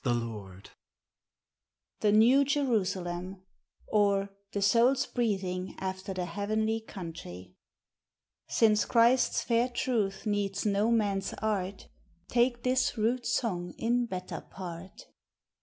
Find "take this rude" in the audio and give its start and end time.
12.29-13.27